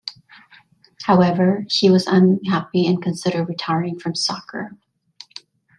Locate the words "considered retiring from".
2.99-4.15